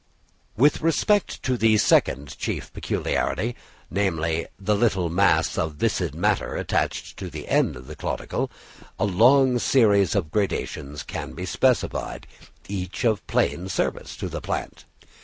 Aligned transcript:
With 0.57 0.81
respect 0.81 1.43
to 1.43 1.57
the 1.57 1.77
second 1.77 2.35
chief 2.39 2.73
peculiarity, 2.73 3.55
namely, 3.91 4.47
the 4.57 4.75
little 4.75 5.09
mass 5.11 5.59
of 5.59 5.75
viscid 5.75 6.15
matter 6.15 6.55
attached 6.55 7.17
to 7.17 7.29
the 7.29 7.47
end 7.47 7.75
of 7.75 7.85
the 7.85 7.95
caudicle, 7.95 8.49
a 8.97 9.05
long 9.05 9.59
series 9.59 10.15
of 10.15 10.31
gradations 10.31 11.03
can 11.03 11.33
be 11.33 11.45
specified, 11.45 12.25
each 12.67 13.03
of 13.03 13.27
plain 13.27 13.69
service 13.69 14.15
to 14.17 14.27
the 14.27 14.41
plant. 14.41 14.85